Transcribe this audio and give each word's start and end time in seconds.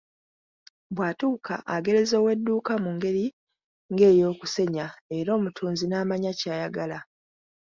Bw'atuuka, 0.95 1.55
agereza 1.75 2.15
owedduuka 2.21 2.73
mu 2.83 2.89
ngeri 2.95 3.25
ng'eyokusenya 3.91 4.85
era 5.17 5.29
omutunzi 5.37 5.85
n'amanya 5.87 6.31
ky'ayagala. 6.39 6.99